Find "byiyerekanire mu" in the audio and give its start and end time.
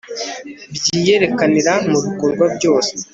0.75-1.97